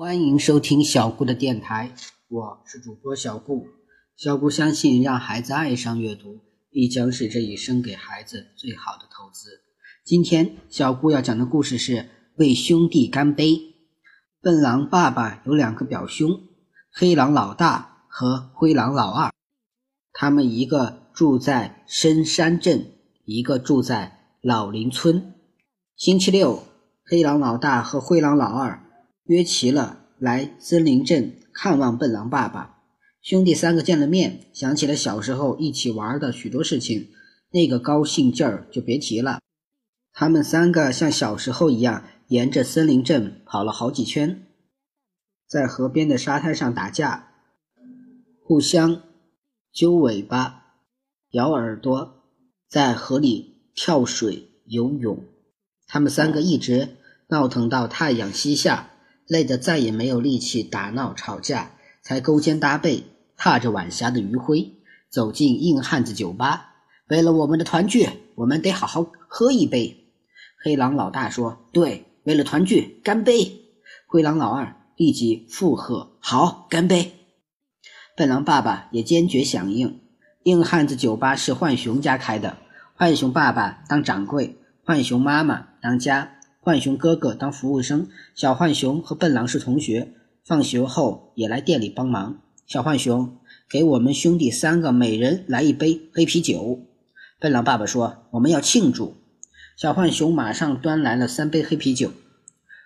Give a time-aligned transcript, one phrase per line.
[0.00, 1.92] 欢迎收听小顾的电台，
[2.28, 3.66] 我是主播小顾。
[4.16, 6.38] 小顾相信，让孩子爱上阅读，
[6.70, 9.60] 必将是这一生给孩子最好的投资。
[10.04, 11.92] 今天，小顾要讲的故事是
[12.36, 13.54] 《为兄弟干杯》。
[14.40, 16.42] 笨狼爸爸有两个表兄，
[16.92, 19.32] 黑狼老大和灰狼老二，
[20.12, 22.92] 他们一个住在深山镇，
[23.24, 25.34] 一个住在老林村。
[25.96, 26.62] 星期六，
[27.04, 28.84] 黑狼老大和灰狼老二。
[29.28, 32.78] 约齐了来森林镇看望笨狼爸爸。
[33.20, 37.10] 兄弟三个见了面，想起了小时候一起玩的许多事情，
[37.50, 39.40] 那个高兴劲儿就别提了。
[40.14, 44.46] 他们三个像小时候一样，沿着森林镇跑了好几圈，
[45.46, 47.28] 在河边的沙滩上打架，
[48.42, 49.02] 互相
[49.70, 50.78] 揪尾巴、
[51.32, 52.24] 咬耳朵，
[52.66, 55.22] 在河里跳水游泳。
[55.86, 56.96] 他们三个一直
[57.28, 58.92] 闹腾到太阳西下。
[59.28, 63.04] 累得再也没有力气打闹吵架，才勾肩搭背，
[63.36, 64.72] 踏着晚霞的余晖，
[65.10, 66.74] 走进硬汉子酒吧。
[67.08, 70.12] 为了我们的团聚，我们得好好喝一杯。
[70.64, 73.64] 黑狼老大说：“对，为了团聚，干杯！”
[74.08, 77.12] 灰狼老二立即附和：“好，干杯！”
[78.16, 80.00] 笨狼爸爸也坚决响应。
[80.44, 82.56] 硬汉子酒吧是浣熊家开的，
[82.96, 86.37] 浣熊爸爸当掌柜，浣熊妈妈当家。
[86.68, 90.12] 浣熊哥哥当服务生，小浣熊和笨狼是同学，
[90.44, 92.42] 放学后也来店里帮忙。
[92.66, 93.38] 小浣熊
[93.70, 96.82] 给我们兄弟三个每人来一杯黑啤酒。
[97.40, 99.14] 笨狼爸爸说：“我们要庆祝。”
[99.78, 102.12] 小浣熊马上端来了三杯黑啤酒，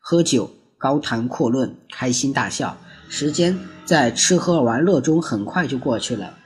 [0.00, 2.78] 喝酒高谈阔论，开心大笑。
[3.10, 6.38] 时间在吃喝玩乐中很快就过去了。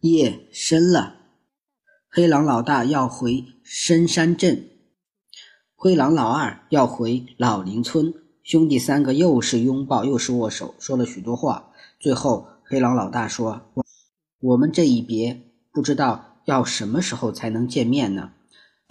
[0.00, 1.16] 夜深了，
[2.08, 4.70] 黑狼老大要回深山镇。
[5.78, 11.70] 灰狼老二要回老林村，兄弟三个又是拥抱又是握手，说了许多话。
[12.00, 13.60] 最后，黑狼老大说
[14.40, 18.30] ：“我们这一别，不知道要什么时候才能见面呢？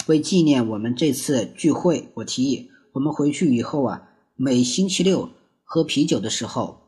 [0.06, 5.32] 为纪念我们这次聚会，我提议我们回去以后啊，每星期六
[5.64, 6.82] 喝啤酒的时候，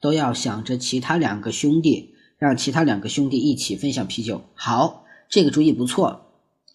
[0.00, 4.42] 都要想着其他两个兄弟，让其他两个兄弟一起分享啤酒。
[4.54, 6.22] 好，这个主意不错。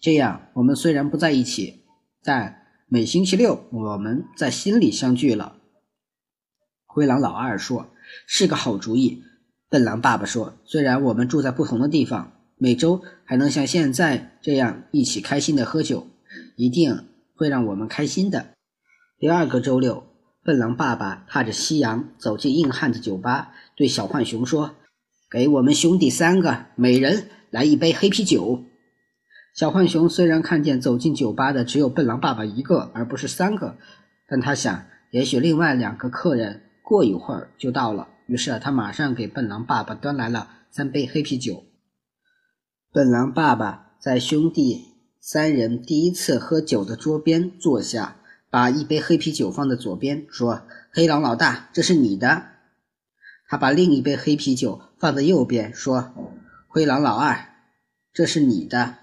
[0.00, 1.82] 这样，我们虽然不在一起。”
[2.26, 2.63] 但
[2.94, 5.56] 每星期六，我们在心里相聚了。
[6.86, 7.88] 灰狼老二说
[8.24, 9.24] ：“是个好主意。”
[9.68, 16.06] 笨狼爸爸说：“虽然我们住在不同的地方，每周还能像现在这样一起开心的喝酒，
[16.54, 18.54] 一定会让我们开心的。”
[19.18, 20.06] 第二个周六，
[20.44, 24.76] 笨狼爸爸踏着夕阳走进硬汉子酒吧，对小浣熊说
[25.28, 28.62] ：“给我们兄弟三个每人来一杯黑啤酒。”
[29.54, 33.76] 小浣熊虽然看见走进酒吧的只有笨狼爸爸一个，而不是三个，
[34.28, 38.08] 但他想，也许另外两个客人过一会儿就到了。
[38.26, 41.62] 于是他马上给笨狼爸爸端来了三杯黑啤酒。
[42.92, 44.86] 笨狼爸爸在兄弟
[45.20, 48.16] 三人第一次喝酒的桌边坐下，
[48.50, 52.46] 把一杯黑啤酒放在左边，说：“黑狼老大，这是你的。”
[53.46, 56.12] 他把另一杯黑啤酒放在右边，说
[56.66, 57.50] ：“灰狼老二，
[58.12, 58.96] 这是你的。”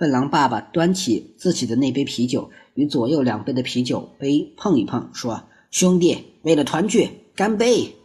[0.00, 7.96] 笨狼爸爸端起自己的那杯啤酒，与左右两杯的啤酒杯碰一碰，说：“兄弟，为了团聚，干杯！”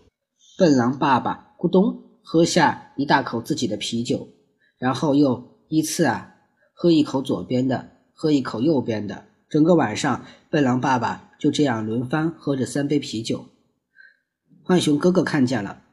[0.60, 4.28] 笨狼爸爸咕咚喝下一大口自己的啤酒，
[4.78, 6.36] 然后又依次啊
[6.74, 9.24] 喝一口左边的，喝一口右边的。
[9.48, 13.46] 整个晚上，笨狼爸爸就这样轮番喝着三杯啤酒。
[14.66, 15.84] 浣熊哥哥看见了，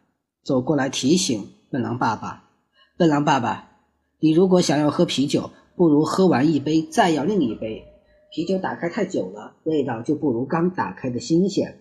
[0.42, 2.50] 走过来提醒笨狼爸爸
[2.98, 3.70] ：“笨狼爸爸，
[4.18, 7.84] 你如果想要喝啤酒。”不如喝完一杯再要另一杯，
[8.31, 11.78] 啤酒打开太久了，味道就不如刚打开的新鲜。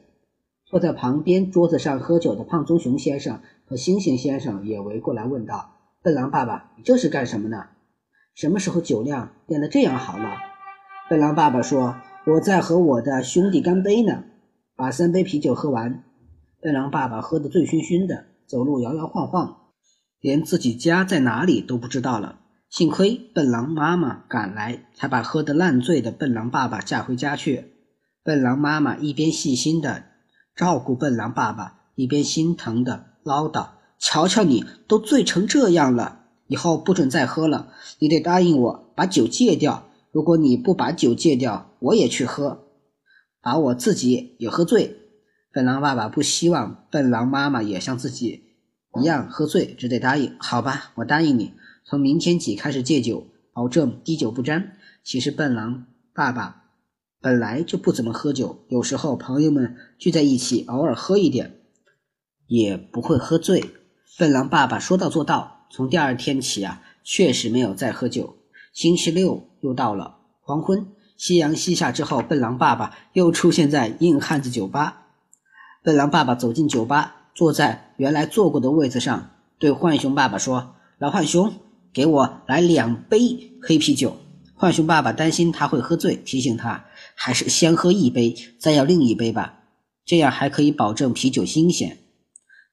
[0.65, 5.71] 坐在旁边桌子上喝酒的胖棕熊先生和猩猩先生也围过来问道
[6.01, 7.65] ：“笨狼爸爸，你这是干什么呢？
[8.33, 10.37] 什么时候酒量变得这样好了？”
[11.09, 14.23] 笨狼爸爸说：“我在和我的兄弟干杯呢。”
[14.77, 16.03] 把三杯啤酒喝完，
[16.59, 19.57] 笨狼爸爸喝得醉醺醺的，走路摇摇晃晃，
[20.21, 22.39] 连自己家在哪里都不知道了。
[22.71, 27.73] 幸亏笨狼妈妈赶来，才把喝得烂醉的笨狼爸爸架回家去。
[28.23, 30.05] 笨狼妈妈一边细心的
[30.55, 37.73] 照顾笨狼爸爸，一边心疼的唠叨：“瞧瞧你，都醉成这样了，以后不准再喝了。
[37.99, 39.89] 你得答应我，把酒戒掉。
[40.13, 42.69] 如果你不把酒戒掉，我也去喝，
[43.41, 44.95] 把我自己也喝醉。”
[45.51, 48.43] 笨狼爸爸不希望笨狼妈妈也像自己
[48.97, 51.51] 一样喝醉，只得答应：“好吧，我答应你。”
[51.83, 54.77] 从明天起开始戒酒，保证滴酒不沾。
[55.03, 56.63] 其实笨狼爸爸
[57.19, 61.59] 本来就不怎么喝酒，有时候朋友们聚在一起，偶尔喝一点，
[62.47, 63.63] 也不会喝醉。
[64.17, 68.35] 笨狼爸爸说到做到，从第二天起啊，确实没有再喝酒。
[68.73, 70.87] 星期六又到了黄昏，
[71.17, 75.07] 夕阳西下之后，笨狼爸爸又出现在硬汉子酒吧。
[75.83, 81.53] 笨狼爸爸走进酒吧，坐在原来坐过的位子上，对浣熊爸爸说：“老浣熊，
[81.93, 84.17] 给我来两杯黑啤酒。”
[84.55, 86.85] 浣熊爸爸担心他会喝醉，提醒他。
[87.15, 89.59] 还是先喝一杯，再要另一杯吧，
[90.05, 91.97] 这样还可以保证啤酒新鲜。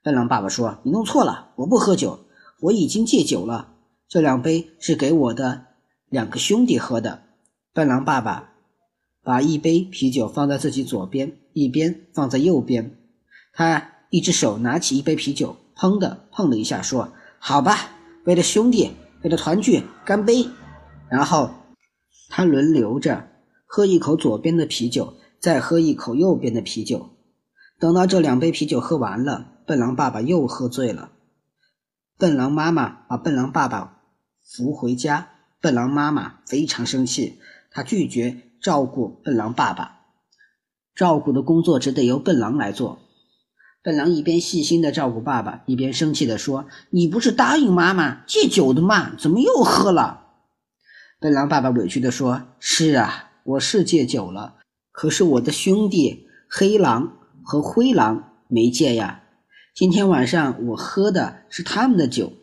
[0.03, 2.20] 笨狼爸爸说：“你弄错了，我不喝酒，
[2.61, 3.75] 我已经戒酒了。
[4.09, 5.67] 这两杯是给我的
[6.09, 7.23] 两个兄弟喝的。”
[7.75, 8.53] 笨狼爸爸
[9.23, 12.99] 把一杯啤酒放在自己左边，一边放在右边。
[13.53, 17.91] 他一只手拿起一杯啤酒，砰的碰了一下，说：“好吧，
[18.25, 18.93] 为了兄弟，
[19.23, 20.49] 为了团聚，干杯！”
[21.11, 21.50] 然后
[22.29, 23.29] 他轮流着。
[23.70, 27.11] 喝一口左边的啤酒，再喝一口右边的啤酒。
[27.79, 31.11] 等到这两杯啤酒喝完了，笨狼爸爸又喝醉了。
[32.17, 34.00] 笨狼妈妈把笨狼爸爸
[34.43, 35.29] 扶回家，
[35.61, 37.41] 笨狼妈妈非常生气，
[37.71, 40.00] 她拒绝照顾笨狼爸爸。
[40.94, 42.99] 照顾的工作只得由笨狼来做。
[43.82, 49.12] 笨狼一边细心的照顾爸爸，一边生气的说：“你不是答应妈妈戒酒的吗？
[49.19, 50.26] 怎么又喝了？”
[51.20, 54.56] 笨狼爸爸委屈的说：“是啊。”我是戒酒了，
[54.92, 59.22] 可是我的兄弟黑狼和灰狼没戒呀。
[59.75, 62.34] 今天晚上我喝的是他们的酒。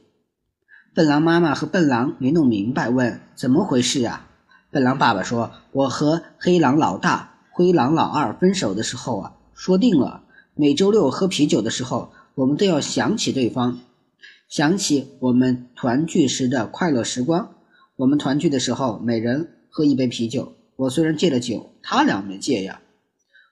[0.96, 4.28] 笨狼妈妈和笨狼没弄明白，问怎么回事啊？
[4.72, 10.24] 笨狼爸爸说：“我和黑狼老大、灰狼老二分手的时候啊，说定了，
[10.58, 13.82] 每周六喝啤酒的时候，我们都要想起对方，
[14.48, 17.56] 想起我们团聚时的快乐时光。
[17.98, 22.80] 我们团聚的时候，每人喝一杯啤酒。”我虽然戒了酒，他俩没戒呀。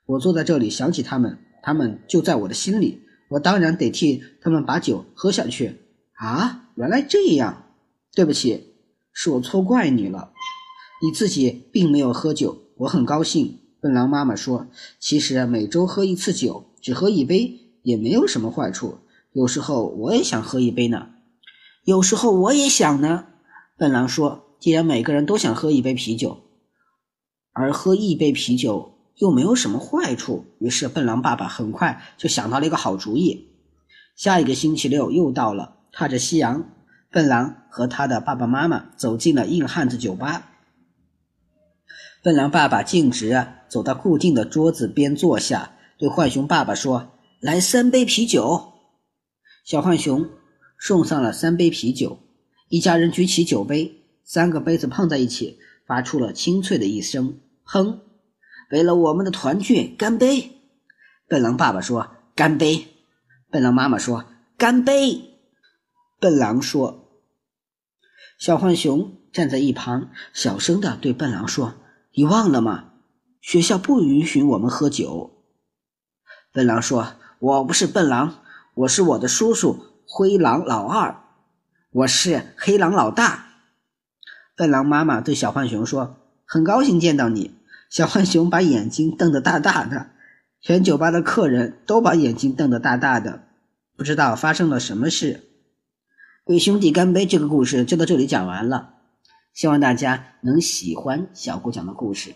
[0.05, 5.81] 我坐在这里想起他们，他们就在我的心里，我当然得替他们把酒喝下去
[6.13, 6.69] 啊！
[6.75, 7.65] 原来这样，
[8.15, 8.75] 对不起，
[9.11, 10.31] 是我错怪你了。
[11.01, 13.59] 你自己并没有喝酒，我很高兴。
[13.83, 18.99] 笨狼妈妈说：“其实每周喝一次酒，只喝一杯也没有什么坏处。
[19.33, 21.09] 有时候我也想喝一杯呢，
[21.83, 23.25] 有时候我也想呢。”
[23.75, 26.43] 笨狼说：“既然每个人都想喝一杯啤酒。”
[27.51, 33.49] 而喝一杯啤酒又没有什么坏处，于是笨狼爸爸很快就想到了一个好主意。
[34.15, 36.69] 下一个星期六又到了，踏着夕阳，
[37.11, 40.51] 笨狼和他的爸爸妈妈走进了硬汉子酒吧。
[42.23, 48.73] 笨狼爸爸径直走到固定的桌子边坐下，对浣熊爸爸说：“来三杯啤酒。”
[49.65, 50.29] 小浣熊
[50.79, 52.19] 送上了三杯啤酒，
[52.69, 55.59] 一家人举起酒杯，三个杯子碰在一起。
[55.85, 57.99] 发出了清脆的一声“哼”，
[58.71, 60.51] 为了我们的团聚，干杯！
[61.27, 62.87] 笨狼爸爸说：“干杯！”
[63.51, 64.23] 笨狼妈妈说
[64.57, 65.21] ：“干杯！”
[66.21, 67.09] 笨狼说
[68.39, 71.75] ：“小浣熊站在一旁，小声的对笨狼说
[72.15, 72.91] ：‘你忘了吗？
[73.41, 75.43] 学校不允许我们喝酒。’”
[76.53, 78.35] 笨狼说：“我不是笨狼，
[78.75, 81.23] 我是我的叔叔灰狼老二，
[81.91, 83.47] 我是黑狼老大。”
[84.55, 87.55] 笨狼妈妈对小浣熊说：“很高兴见到你。”
[87.89, 90.11] 小浣熊把眼睛瞪得大大的，
[90.61, 93.43] 全酒吧的客人都把眼睛瞪得大大的，
[93.95, 95.43] 不知道发生了什么事。
[96.45, 97.25] 为兄弟干杯！
[97.25, 98.95] 这个故事就到这里讲完了，
[99.53, 102.33] 希望大家能喜欢小顾讲的故事，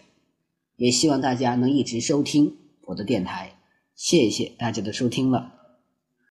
[0.76, 3.54] 也希望大家能一直收听我的电台。
[3.96, 5.57] 谢谢大家的收听了。